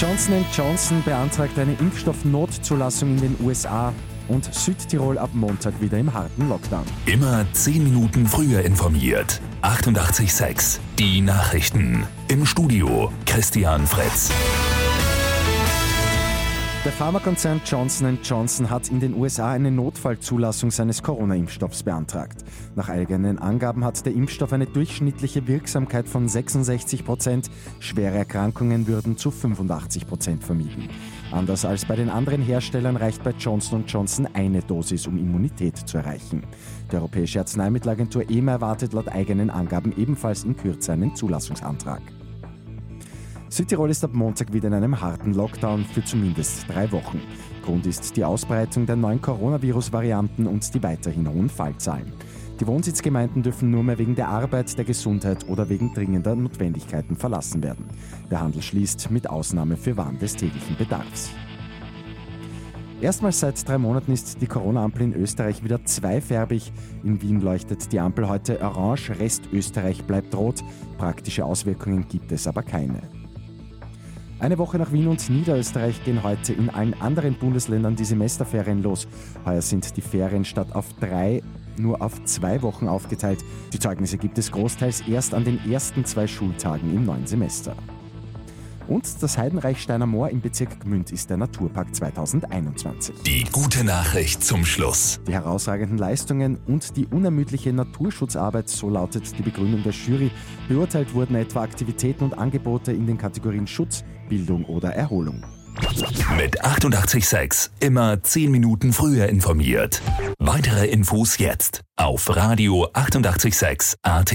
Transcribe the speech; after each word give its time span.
Johnson 0.00 0.44
Johnson 0.56 1.02
beantragt 1.02 1.58
eine 1.58 1.72
Impfstoffnotzulassung 1.72 3.16
in 3.16 3.20
den 3.20 3.36
USA 3.44 3.92
und 4.28 4.44
Südtirol 4.54 5.18
ab 5.18 5.30
Montag 5.32 5.80
wieder 5.80 5.98
im 5.98 6.14
harten 6.14 6.48
Lockdown. 6.48 6.84
Immer 7.06 7.44
10 7.52 7.82
Minuten 7.82 8.24
früher 8.28 8.60
informiert. 8.60 9.40
88.6 9.62 10.78
Die 11.00 11.20
Nachrichten. 11.20 12.06
Im 12.28 12.46
Studio 12.46 13.10
Christian 13.26 13.88
Fritz. 13.88 14.30
Der 16.84 16.92
Pharmakonzern 16.92 17.60
Johnson 17.64 18.20
Johnson 18.22 18.70
hat 18.70 18.88
in 18.88 19.00
den 19.00 19.14
USA 19.14 19.50
eine 19.50 19.72
Notfallzulassung 19.72 20.70
seines 20.70 21.02
Corona-Impfstoffs 21.02 21.82
beantragt. 21.82 22.44
Nach 22.76 22.88
eigenen 22.88 23.40
Angaben 23.40 23.84
hat 23.84 24.06
der 24.06 24.14
Impfstoff 24.14 24.52
eine 24.52 24.66
durchschnittliche 24.66 25.48
Wirksamkeit 25.48 26.08
von 26.08 26.28
66 26.28 27.04
Prozent. 27.04 27.50
Schwere 27.80 28.16
Erkrankungen 28.16 28.86
würden 28.86 29.16
zu 29.16 29.32
85 29.32 30.06
Prozent 30.06 30.44
vermieden. 30.44 30.88
Anders 31.32 31.64
als 31.64 31.84
bei 31.84 31.96
den 31.96 32.10
anderen 32.10 32.42
Herstellern 32.42 32.96
reicht 32.96 33.24
bei 33.24 33.34
Johnson 33.36 33.84
Johnson 33.88 34.28
eine 34.32 34.62
Dosis, 34.62 35.08
um 35.08 35.18
Immunität 35.18 35.76
zu 35.76 35.98
erreichen. 35.98 36.44
Die 36.92 36.96
Europäische 36.96 37.40
Arzneimittelagentur 37.40 38.30
EMA 38.30 38.52
erwartet 38.52 38.92
laut 38.92 39.08
eigenen 39.08 39.50
Angaben 39.50 39.92
ebenfalls 39.96 40.44
in 40.44 40.56
Kürze 40.56 40.92
einen 40.92 41.16
Zulassungsantrag. 41.16 42.02
Südtirol 43.50 43.90
ist 43.90 44.04
ab 44.04 44.12
Montag 44.12 44.52
wieder 44.52 44.68
in 44.68 44.74
einem 44.74 45.00
harten 45.00 45.32
Lockdown 45.32 45.84
für 45.84 46.04
zumindest 46.04 46.68
drei 46.68 46.90
Wochen. 46.92 47.20
Grund 47.64 47.86
ist 47.86 48.16
die 48.16 48.24
Ausbreitung 48.24 48.84
der 48.84 48.96
neuen 48.96 49.22
Coronavirus-Varianten 49.22 50.46
und 50.46 50.74
die 50.74 50.82
weiterhin 50.82 51.28
hohen 51.28 51.48
Fallzahlen. 51.48 52.12
Die 52.60 52.66
Wohnsitzgemeinden 52.66 53.42
dürfen 53.42 53.70
nur 53.70 53.84
mehr 53.84 53.98
wegen 53.98 54.16
der 54.16 54.28
Arbeit, 54.28 54.76
der 54.76 54.84
Gesundheit 54.84 55.48
oder 55.48 55.68
wegen 55.68 55.94
dringender 55.94 56.34
Notwendigkeiten 56.34 57.16
verlassen 57.16 57.62
werden. 57.62 57.86
Der 58.30 58.40
Handel 58.40 58.62
schließt 58.62 59.10
mit 59.10 59.30
Ausnahme 59.30 59.76
für 59.76 59.96
Waren 59.96 60.18
des 60.18 60.34
täglichen 60.34 60.76
Bedarfs. 60.76 61.30
Erstmals 63.00 63.40
seit 63.40 63.66
drei 63.66 63.78
Monaten 63.78 64.12
ist 64.12 64.42
die 64.42 64.46
Corona-Ampel 64.48 65.02
in 65.02 65.14
Österreich 65.14 65.62
wieder 65.62 65.84
zweifärbig. 65.84 66.72
In 67.04 67.22
Wien 67.22 67.40
leuchtet 67.40 67.92
die 67.92 68.00
Ampel 68.00 68.28
heute 68.28 68.60
orange, 68.60 69.10
Rest 69.20 69.42
Österreich 69.52 70.02
bleibt 70.04 70.34
rot. 70.34 70.64
Praktische 70.98 71.44
Auswirkungen 71.44 72.06
gibt 72.08 72.32
es 72.32 72.48
aber 72.48 72.62
keine. 72.62 73.00
Eine 74.40 74.58
Woche 74.58 74.78
nach 74.78 74.92
Wien 74.92 75.08
und 75.08 75.28
Niederösterreich 75.28 76.04
gehen 76.04 76.22
heute 76.22 76.52
in 76.52 76.70
allen 76.70 76.94
anderen 77.00 77.34
Bundesländern 77.34 77.96
die 77.96 78.04
Semesterferien 78.04 78.84
los. 78.84 79.08
Heuer 79.44 79.62
sind 79.62 79.96
die 79.96 80.00
Ferien 80.00 80.44
statt 80.44 80.74
auf 80.76 80.86
drei 81.00 81.42
nur 81.76 82.00
auf 82.02 82.22
zwei 82.24 82.62
Wochen 82.62 82.88
aufgeteilt. 82.88 83.44
Die 83.72 83.78
Zeugnisse 83.78 84.16
gibt 84.16 84.38
es 84.38 84.52
großteils 84.52 85.02
erst 85.08 85.34
an 85.34 85.44
den 85.44 85.58
ersten 85.70 86.04
zwei 86.04 86.26
Schultagen 86.26 86.94
im 86.94 87.04
neuen 87.04 87.26
Semester. 87.26 87.74
Und 88.88 89.22
das 89.22 89.36
Heidenreichsteiner 89.36 90.06
Moor 90.06 90.30
im 90.30 90.40
Bezirk 90.40 90.80
Gmünd 90.80 91.12
ist 91.12 91.28
der 91.28 91.36
Naturpark 91.36 91.94
2021. 91.94 93.14
Die 93.26 93.44
gute 93.52 93.84
Nachricht 93.84 94.42
zum 94.42 94.64
Schluss. 94.64 95.20
Die 95.26 95.32
herausragenden 95.34 95.98
Leistungen 95.98 96.58
und 96.66 96.96
die 96.96 97.06
unermüdliche 97.06 97.72
Naturschutzarbeit, 97.72 98.68
so 98.68 98.88
lautet 98.88 99.38
die 99.38 99.42
Begründung 99.42 99.82
der 99.82 99.92
Jury, 99.92 100.30
beurteilt 100.68 101.12
wurden 101.14 101.36
etwa 101.36 101.62
Aktivitäten 101.62 102.24
und 102.24 102.38
Angebote 102.38 102.92
in 102.92 103.06
den 103.06 103.18
Kategorien 103.18 103.66
Schutz, 103.66 104.04
Bildung 104.28 104.64
oder 104.64 104.94
Erholung. 104.94 105.44
Mit 106.36 106.64
886 106.64 107.70
immer 107.80 108.22
10 108.22 108.50
Minuten 108.50 108.92
früher 108.92 109.28
informiert. 109.28 110.02
Weitere 110.38 110.86
Infos 110.86 111.38
jetzt 111.38 111.82
auf 111.96 112.34
Radio 112.34 112.88
886 112.92 113.98
AT. 114.02 114.34